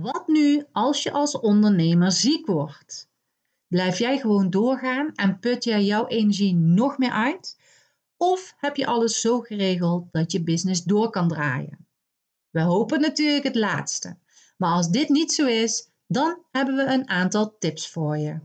[0.00, 3.08] Wat nu als je als ondernemer ziek wordt?
[3.66, 7.58] Blijf jij gewoon doorgaan en put jij jouw energie nog meer uit?
[8.16, 11.86] Of heb je alles zo geregeld dat je business door kan draaien?
[12.50, 14.16] We hopen natuurlijk het laatste.
[14.56, 18.38] Maar als dit niet zo is, dan hebben we een aantal tips voor je.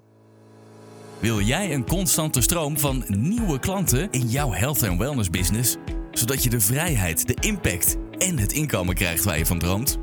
[1.19, 5.75] Wil jij een constante stroom van nieuwe klanten in jouw health en wellness business,
[6.11, 10.02] zodat je de vrijheid, de impact en het inkomen krijgt waar je van droomt?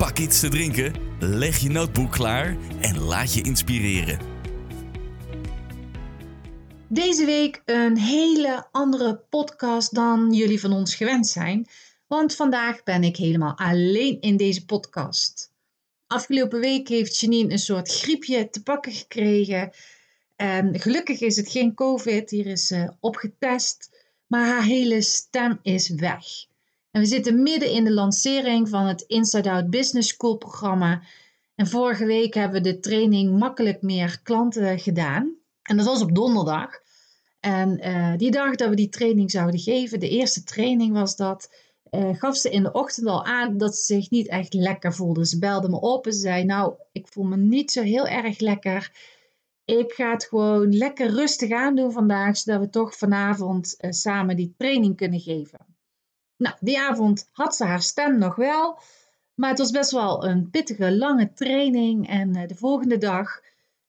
[0.00, 4.18] pak iets te drinken, leg je notebook klaar en laat je inspireren.
[6.88, 11.66] Deze week een hele andere podcast dan jullie van ons gewend zijn.
[12.06, 15.52] Want vandaag ben ik helemaal alleen in deze podcast.
[16.06, 19.70] Afgelopen week heeft Janine een soort griepje te pakken gekregen.
[20.36, 23.90] En gelukkig is het geen COVID, hier is ze opgetest.
[24.26, 26.48] Maar haar hele stem is weg.
[26.90, 31.02] En we zitten midden in de lancering van het Inside Out Business School programma.
[31.54, 35.34] En vorige week hebben we de training Makkelijk meer klanten gedaan.
[35.62, 36.70] En dat was op donderdag.
[37.40, 41.50] En uh, die dag dat we die training zouden geven, de eerste training was dat
[41.90, 45.26] uh, gaf ze in de ochtend al aan dat ze zich niet echt lekker voelde.
[45.26, 48.92] Ze belde me op en zei: Nou, ik voel me niet zo heel erg lekker.
[49.64, 54.54] Ik ga het gewoon lekker rustig aandoen vandaag, zodat we toch vanavond uh, samen die
[54.56, 55.69] training kunnen geven.
[56.40, 58.78] Nou, die avond had ze haar stem nog wel,
[59.34, 62.08] maar het was best wel een pittige, lange training.
[62.08, 63.40] En uh, de volgende dag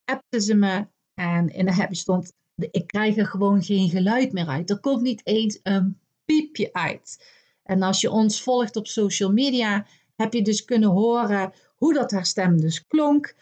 [0.06, 4.48] appte ze me en in de happy stond: Ik krijg er gewoon geen geluid meer
[4.48, 4.70] uit.
[4.70, 7.26] Er komt niet eens een piepje uit.
[7.64, 9.86] En als je ons volgt op social media,
[10.16, 13.36] heb je dus kunnen horen hoe dat haar stem dus klonk.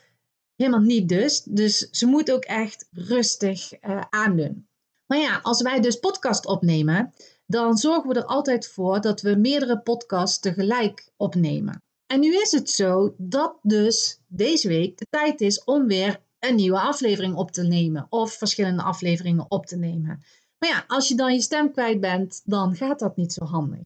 [0.56, 1.44] Helemaal niet dus.
[1.44, 4.68] Dus ze moet ook echt rustig uh, aandoen.
[5.06, 7.14] Maar ja, als wij dus podcast opnemen,
[7.50, 11.82] dan zorgen we er altijd voor dat we meerdere podcasts tegelijk opnemen.
[12.06, 16.56] En nu is het zo dat dus deze week de tijd is om weer een
[16.56, 20.24] nieuwe aflevering op te nemen of verschillende afleveringen op te nemen.
[20.59, 23.84] Maar ja, als je dan je stem kwijt bent, dan gaat dat niet zo handig.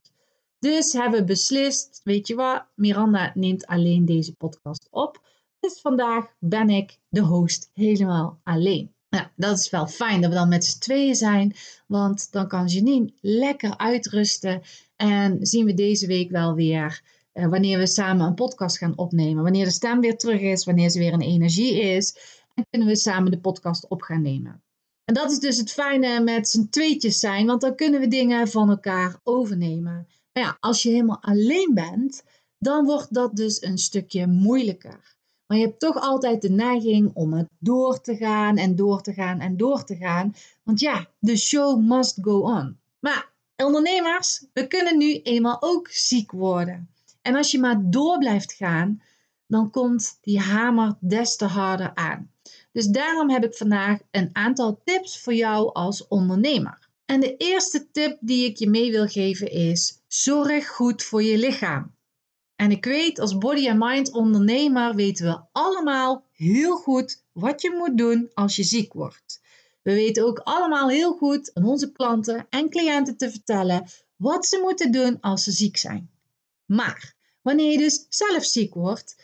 [0.58, 5.26] Dus hebben we beslist, weet je wat, Miranda neemt alleen deze podcast op.
[5.60, 8.93] Dus vandaag ben ik de host helemaal alleen.
[9.14, 11.54] Nou, dat is wel fijn dat we dan met z'n tweeën zijn,
[11.86, 14.62] want dan kan Janine lekker uitrusten
[14.96, 17.02] en zien we deze week wel weer
[17.34, 19.42] uh, wanneer we samen een podcast gaan opnemen.
[19.42, 22.16] Wanneer de stem weer terug is, wanneer ze weer in energie is,
[22.54, 24.62] en kunnen we samen de podcast op gaan nemen.
[25.04, 28.48] En dat is dus het fijne met z'n tweetjes zijn, want dan kunnen we dingen
[28.48, 30.06] van elkaar overnemen.
[30.32, 32.22] Maar ja, als je helemaal alleen bent,
[32.58, 35.16] dan wordt dat dus een stukje moeilijker.
[35.46, 39.12] Maar je hebt toch altijd de neiging om het door te gaan en door te
[39.12, 40.34] gaan en door te gaan.
[40.62, 42.78] Want ja, de show must go on.
[42.98, 46.88] Maar ondernemers, we kunnen nu eenmaal ook ziek worden.
[47.22, 49.02] En als je maar door blijft gaan,
[49.46, 52.30] dan komt die hamer des te harder aan.
[52.72, 56.88] Dus daarom heb ik vandaag een aantal tips voor jou als ondernemer.
[57.04, 61.38] En de eerste tip die ik je mee wil geven is: zorg goed voor je
[61.38, 61.94] lichaam.
[62.56, 67.70] En ik weet, als body and mind ondernemer weten we allemaal heel goed wat je
[67.70, 69.40] moet doen als je ziek wordt.
[69.82, 74.58] We weten ook allemaal heel goed aan onze klanten en cliënten te vertellen wat ze
[74.62, 76.10] moeten doen als ze ziek zijn.
[76.64, 79.16] Maar wanneer je dus zelf ziek wordt,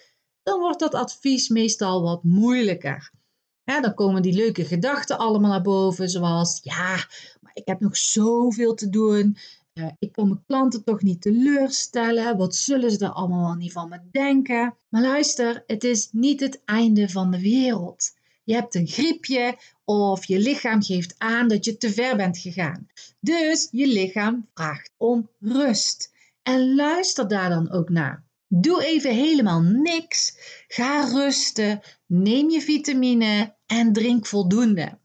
[0.43, 3.11] dan wordt dat advies meestal wat moeilijker.
[3.65, 6.97] Dan komen die leuke gedachten allemaal naar boven, zoals ja,
[7.53, 9.37] ik heb nog zoveel te doen.
[9.75, 12.37] Uh, ik kan mijn klanten toch niet teleurstellen.
[12.37, 14.75] Wat zullen ze er allemaal niet van me denken?
[14.89, 18.19] Maar luister, het is niet het einde van de wereld.
[18.45, 22.87] Je hebt een griepje of je lichaam geeft aan dat je te ver bent gegaan.
[23.21, 26.13] Dus je lichaam vraagt om rust.
[26.43, 28.25] En luister daar dan ook naar.
[28.49, 30.37] Doe even helemaal niks.
[30.69, 31.81] Ga rusten.
[32.07, 34.99] Neem je vitamine en drink voldoende.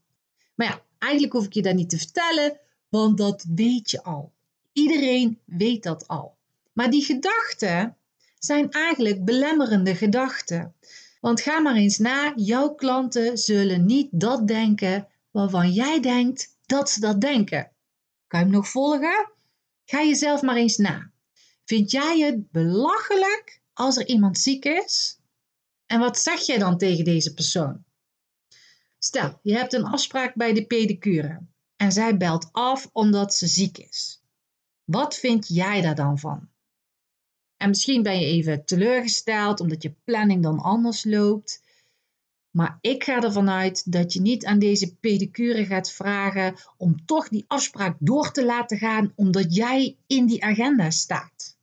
[0.54, 2.58] Maar ja, Eigenlijk hoef ik je dat niet te vertellen,
[2.88, 4.32] want dat weet je al.
[4.76, 6.36] Iedereen weet dat al.
[6.72, 7.96] Maar die gedachten
[8.38, 10.74] zijn eigenlijk belemmerende gedachten.
[11.20, 16.90] Want ga maar eens na, jouw klanten zullen niet dat denken waarvan jij denkt dat
[16.90, 17.70] ze dat denken.
[18.26, 19.30] Kan je hem nog volgen?
[19.84, 21.10] Ga jezelf maar eens na.
[21.64, 25.18] Vind jij het belachelijk als er iemand ziek is?
[25.86, 27.84] En wat zeg jij dan tegen deze persoon?
[28.98, 31.40] Stel, je hebt een afspraak bij de pedicure
[31.76, 34.20] en zij belt af omdat ze ziek is.
[34.86, 36.48] Wat vind jij daar dan van?
[37.56, 41.62] En misschien ben je even teleurgesteld omdat je planning dan anders loopt.
[42.50, 47.28] Maar ik ga ervan uit dat je niet aan deze pedicure gaat vragen om toch
[47.28, 51.56] die afspraak door te laten gaan omdat jij in die agenda staat.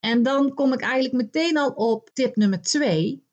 [0.00, 3.26] En dan kom ik eigenlijk meteen al op tip nummer 2.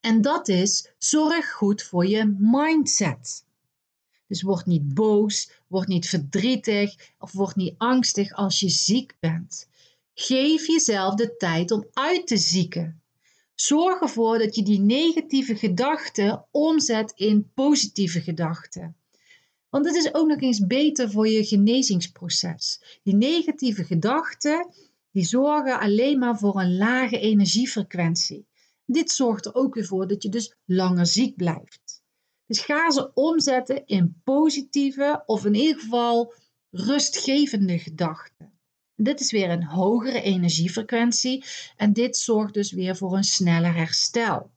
[0.00, 3.46] En dat is zorg goed voor je mindset.
[4.28, 9.68] Dus word niet boos, word niet verdrietig of word niet angstig als je ziek bent.
[10.14, 13.02] Geef jezelf de tijd om uit te zieken.
[13.54, 18.96] Zorg ervoor dat je die negatieve gedachten omzet in positieve gedachten.
[19.70, 22.82] Want het is ook nog eens beter voor je genezingsproces.
[23.02, 24.72] Die negatieve gedachten
[25.10, 28.46] die zorgen alleen maar voor een lage energiefrequentie.
[28.84, 31.87] Dit zorgt er ook weer voor dat je dus langer ziek blijft.
[32.48, 36.34] Dus ga ze omzetten in positieve of in ieder geval
[36.70, 38.60] rustgevende gedachten.
[38.94, 41.44] Dit is weer een hogere energiefrequentie
[41.76, 44.50] en dit zorgt dus weer voor een sneller herstel.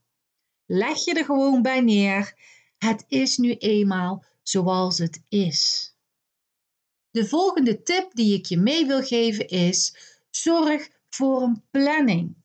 [0.65, 2.33] Leg je er gewoon bij neer.
[2.77, 5.93] Het is nu eenmaal zoals het is.
[7.09, 9.95] De volgende tip die ik je mee wil geven is:
[10.29, 12.35] zorg voor een planning.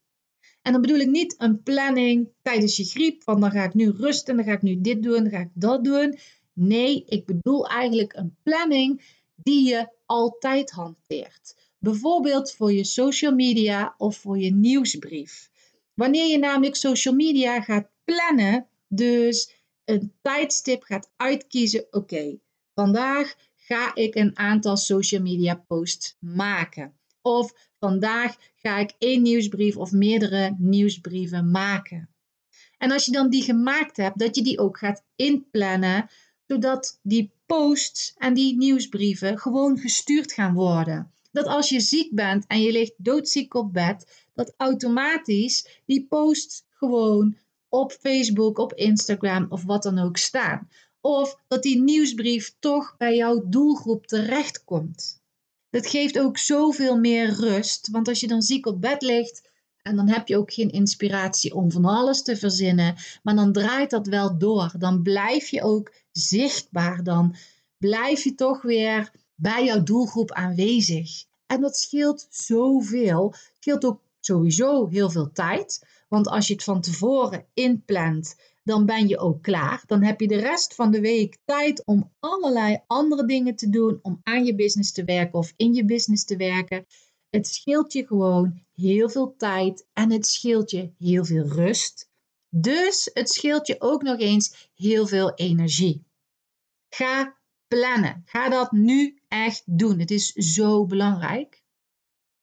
[0.66, 3.90] En dan bedoel ik niet een planning tijdens je griep, van dan ga ik nu
[3.90, 6.18] rusten, dan ga ik nu dit doen, dan ga ik dat doen.
[6.52, 9.02] Nee, ik bedoel eigenlijk een planning
[9.34, 11.56] die je altijd hanteert.
[11.78, 15.50] Bijvoorbeeld voor je social media of voor je nieuwsbrief.
[15.94, 19.54] Wanneer je namelijk social media gaat plannen, dus
[19.84, 22.38] een tijdstip gaat uitkiezen, oké,
[22.74, 26.98] vandaag ga ik een aantal social media posts maken.
[27.22, 27.52] Of
[27.88, 32.08] vandaag ga ik één nieuwsbrief of meerdere nieuwsbrieven maken.
[32.78, 36.08] En als je dan die gemaakt hebt, dat je die ook gaat inplannen,
[36.46, 42.46] zodat die posts en die nieuwsbrieven gewoon gestuurd gaan worden dat als je ziek bent
[42.46, 47.36] en je ligt doodziek op bed, dat automatisch die posts gewoon
[47.68, 50.68] op Facebook, op Instagram of wat dan ook staan.
[51.00, 55.22] Of dat die nieuwsbrief toch bij jouw doelgroep terechtkomt.
[55.76, 59.48] Dat geeft ook zoveel meer rust, want als je dan ziek op bed ligt
[59.82, 63.90] en dan heb je ook geen inspiratie om van alles te verzinnen, maar dan draait
[63.90, 64.72] dat wel door.
[64.78, 67.36] Dan blijf je ook zichtbaar, dan
[67.78, 71.24] blijf je toch weer bij jouw doelgroep aanwezig.
[71.46, 73.30] En dat scheelt zoveel.
[73.30, 75.86] Het scheelt ook sowieso heel veel tijd.
[76.08, 79.82] Want als je het van tevoren inplant, dan ben je ook klaar.
[79.86, 83.98] Dan heb je de rest van de week tijd om allerlei andere dingen te doen,
[84.02, 86.86] om aan je business te werken of in je business te werken.
[87.30, 92.10] Het scheelt je gewoon heel veel tijd en het scheelt je heel veel rust.
[92.48, 96.04] Dus het scheelt je ook nog eens heel veel energie.
[96.88, 97.36] Ga
[97.68, 98.22] plannen.
[98.24, 99.98] Ga dat nu echt doen.
[99.98, 101.62] Het is zo belangrijk.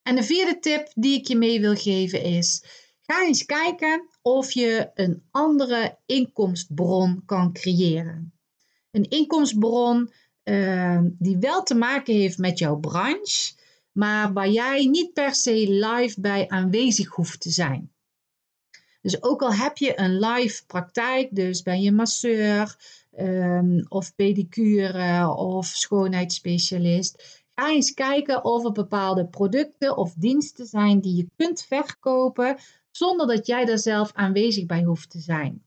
[0.02, 2.64] En de vierde tip die ik je mee wil geven is:
[3.06, 8.34] ga eens kijken of je een andere inkomstbron kan creëren.
[8.92, 10.14] Een inkomstbron
[10.44, 13.54] uh, die wel te maken heeft met jouw branche,
[13.92, 17.92] maar waar jij niet per se live bij aanwezig hoeft te zijn.
[19.02, 22.76] Dus ook al heb je een live praktijk, dus ben je masseur,
[23.20, 27.44] um, of pedicure of schoonheidsspecialist.
[27.56, 32.58] Ga eens kijken of er bepaalde producten of diensten zijn die je kunt verkopen
[32.96, 35.64] zonder dat jij daar zelf aanwezig bij hoeft te zijn.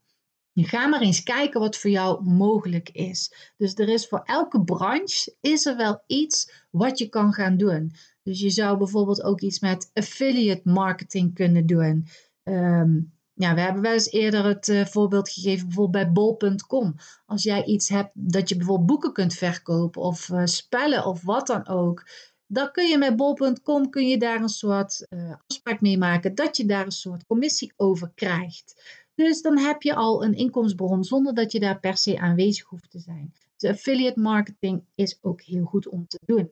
[0.55, 3.53] Ga maar eens kijken wat voor jou mogelijk is.
[3.57, 7.93] Dus er is voor elke branche is er wel iets wat je kan gaan doen.
[8.23, 12.07] Dus je zou bijvoorbeeld ook iets met affiliate marketing kunnen doen.
[12.43, 16.95] Um, ja, we hebben wel eens eerder het uh, voorbeeld gegeven, bijvoorbeeld bij bol.com.
[17.27, 21.47] Als jij iets hebt dat je bijvoorbeeld boeken kunt verkopen of uh, spellen of wat
[21.47, 22.07] dan ook.
[22.47, 26.57] Dan kun je met bol.com kun je daar een soort uh, afspraak mee maken dat
[26.57, 28.75] je daar een soort commissie over krijgt.
[29.15, 32.91] Dus dan heb je al een inkomensbron zonder dat je daar per se aanwezig hoeft
[32.91, 33.35] te zijn.
[33.57, 36.51] Dus affiliate marketing is ook heel goed om te doen.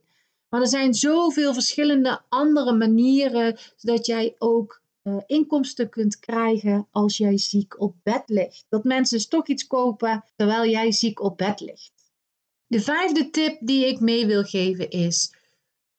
[0.49, 7.17] Maar er zijn zoveel verschillende andere manieren zodat jij ook uh, inkomsten kunt krijgen als
[7.17, 8.67] jij ziek op bed ligt.
[8.69, 11.93] Dat mensen dus toch iets kopen terwijl jij ziek op bed ligt.
[12.67, 15.33] De vijfde tip die ik mee wil geven is: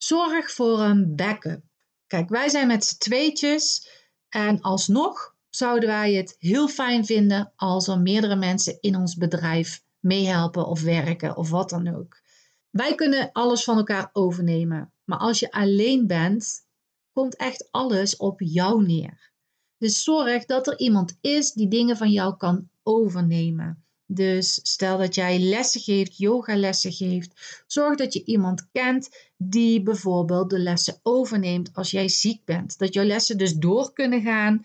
[0.05, 1.63] zorg voor een backup.
[2.07, 3.89] Kijk, wij zijn met z'n tweetjes
[4.29, 9.83] en alsnog zouden wij het heel fijn vinden als er meerdere mensen in ons bedrijf
[9.99, 12.21] meehelpen of werken of wat dan ook.
[12.69, 16.65] Wij kunnen alles van elkaar overnemen, maar als je alleen bent,
[17.13, 19.31] komt echt alles op jou neer.
[19.77, 23.84] Dus zorg dat er iemand is die dingen van jou kan overnemen.
[24.07, 30.49] Dus stel dat jij lessen geeft, yogalessen geeft, zorg dat je iemand kent die bijvoorbeeld
[30.49, 32.77] de lessen overneemt als jij ziek bent.
[32.77, 34.61] Dat jouw lessen dus door kunnen gaan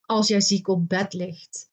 [0.00, 1.68] als jij ziek op bed ligt.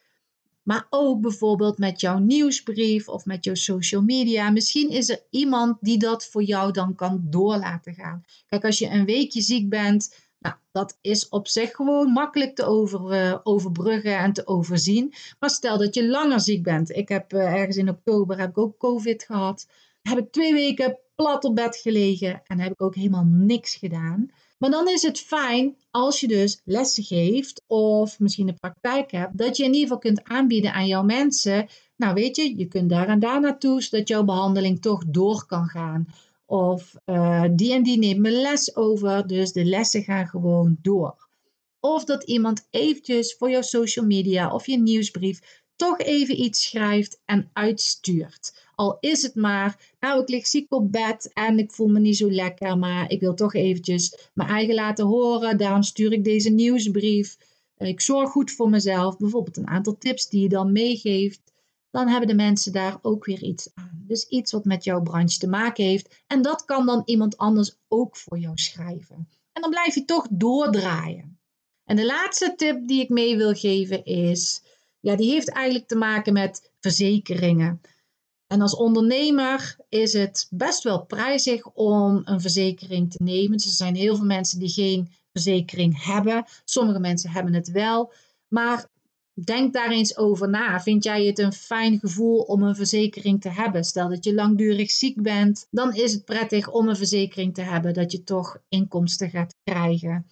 [0.63, 4.49] Maar ook bijvoorbeeld met jouw nieuwsbrief of met jouw social media.
[4.49, 8.25] Misschien is er iemand die dat voor jou dan kan door laten gaan.
[8.47, 10.15] Kijk, als je een weekje ziek bent,
[10.47, 15.13] nou, dat is op zich gewoon makkelijk te over, uh, overbruggen en te overzien.
[15.39, 16.89] Maar stel dat je langer ziek bent.
[16.89, 19.67] Ik heb uh, ergens in oktober heb ik ook COVID gehad.
[20.01, 24.31] Heb ik twee weken plat op bed gelegen en heb ik ook helemaal niks gedaan.
[24.57, 29.37] Maar dan is het fijn als je dus lessen geeft of misschien de praktijk hebt,
[29.37, 31.67] dat je in ieder geval kunt aanbieden aan jouw mensen.
[31.95, 35.67] Nou weet je, je kunt daar en daar naartoe, zodat jouw behandeling toch door kan
[35.67, 36.07] gaan.
[36.49, 41.27] Of uh, die en die neemt mijn les over, dus de lessen gaan gewoon door.
[41.79, 47.21] Of dat iemand eventjes voor jouw social media of je nieuwsbrief toch even iets schrijft
[47.25, 48.65] en uitstuurt.
[48.75, 52.17] Al is het maar, nou ik lig ziek op bed en ik voel me niet
[52.17, 55.57] zo lekker, maar ik wil toch eventjes mijn eigen laten horen.
[55.57, 57.37] Daarom stuur ik deze nieuwsbrief.
[57.77, 59.17] Ik zorg goed voor mezelf.
[59.17, 61.41] Bijvoorbeeld een aantal tips die je dan meegeeft.
[61.91, 64.03] Dan hebben de mensen daar ook weer iets aan.
[64.07, 66.23] Dus iets wat met jouw branche te maken heeft.
[66.27, 69.29] En dat kan dan iemand anders ook voor jou schrijven.
[69.53, 71.39] En dan blijf je toch doordraaien.
[71.85, 74.61] En de laatste tip die ik mee wil geven is,
[74.99, 77.81] ja, die heeft eigenlijk te maken met verzekeringen.
[78.47, 83.57] En als ondernemer is het best wel prijzig om een verzekering te nemen.
[83.57, 86.45] Dus er zijn heel veel mensen die geen verzekering hebben.
[86.65, 88.13] Sommige mensen hebben het wel.
[88.47, 88.89] Maar
[89.45, 90.81] denk daar eens over na.
[90.81, 93.83] Vind jij het een fijn gevoel om een verzekering te hebben?
[93.83, 97.93] Stel dat je langdurig ziek bent, dan is het prettig om een verzekering te hebben
[97.93, 100.27] dat je toch inkomsten gaat krijgen.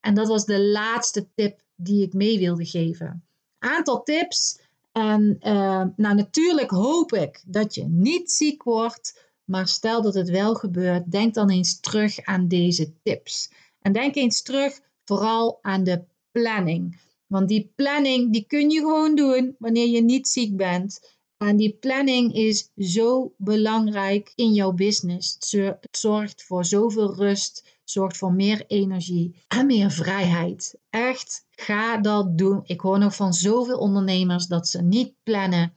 [0.00, 3.26] En dat was de laatste tip die ik mee wilde geven.
[3.58, 4.58] Aantal tips
[4.92, 10.30] en uh, nou, natuurlijk hoop ik dat je niet ziek wordt, maar stel dat het
[10.30, 13.50] wel gebeurt, denk dan eens terug aan deze tips.
[13.80, 17.00] En denk eens terug vooral aan de planning.
[17.26, 21.14] Want die planning die kun je gewoon doen wanneer je niet ziek bent.
[21.36, 25.36] En die planning is zo belangrijk in jouw business.
[25.50, 30.78] Het zorgt voor zoveel rust, zorgt voor meer energie en meer vrijheid.
[30.90, 32.60] Echt, ga dat doen.
[32.64, 35.72] Ik hoor nog van zoveel ondernemers dat ze niet plannen.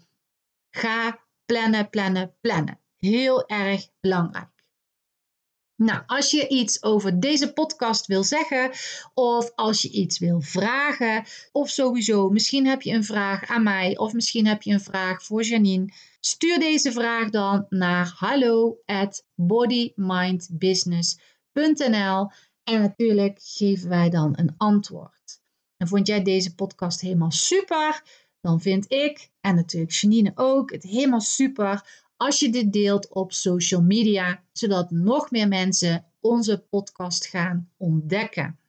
[0.69, 2.79] Ga plannen, plannen, plannen.
[2.97, 4.58] Heel erg belangrijk.
[5.79, 8.71] Nou, als je iets over deze podcast wil zeggen,
[9.13, 13.97] of als je iets wil vragen, of sowieso, misschien heb je een vraag aan mij,
[13.97, 19.25] of misschien heb je een vraag voor Janine, stuur deze vraag dan naar hallo at
[19.35, 22.31] bodymindbusiness.nl
[22.63, 25.41] en natuurlijk geven wij dan een antwoord.
[25.77, 28.03] En vond jij deze podcast helemaal super?
[28.41, 33.33] Dan vind ik, en natuurlijk Janine ook, het helemaal super als je dit deelt op
[33.33, 38.59] social media, zodat nog meer mensen onze podcast gaan ontdekken.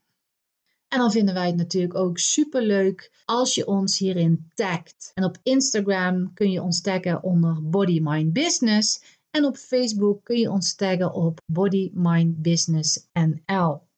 [0.89, 5.11] En dan vinden wij het natuurlijk ook super leuk als je ons hierin tagt.
[5.15, 9.03] En op Instagram kun je ons taggen onder Body Mind Business.
[9.31, 13.90] En op Facebook kun je ons taggen op Body Mind Business NL.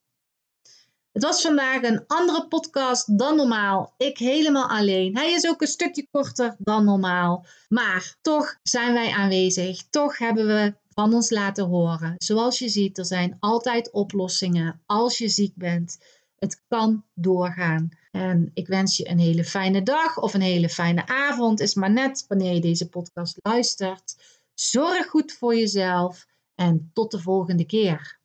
[1.12, 3.94] Het was vandaag een andere podcast dan normaal.
[3.96, 5.16] Ik helemaal alleen.
[5.16, 7.46] Hij is ook een stukje korter dan normaal.
[7.68, 9.82] Maar toch zijn wij aanwezig.
[9.90, 12.14] Toch hebben we van ons laten horen.
[12.18, 15.98] Zoals je ziet, er zijn altijd oplossingen als je ziek bent.
[16.38, 17.88] Het kan doorgaan.
[18.10, 21.60] En ik wens je een hele fijne dag of een hele fijne avond.
[21.60, 24.16] Is maar net wanneer je deze podcast luistert.
[24.54, 28.20] Zorg goed voor jezelf en tot de volgende keer.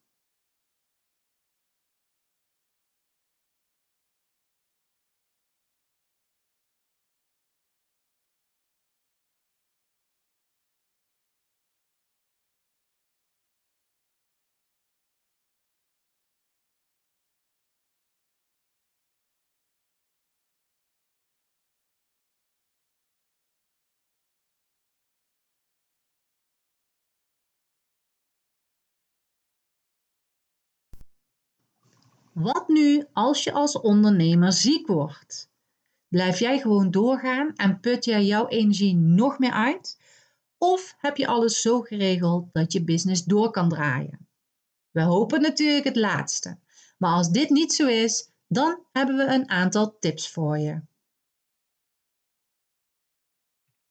[32.39, 35.49] Wat nu als je als ondernemer ziek wordt?
[36.07, 39.99] Blijf jij gewoon doorgaan en put jij jouw energie nog meer uit?
[40.57, 44.27] Of heb je alles zo geregeld dat je business door kan draaien?
[44.91, 46.57] We hopen natuurlijk het laatste.
[46.97, 50.81] Maar als dit niet zo is, dan hebben we een aantal tips voor je.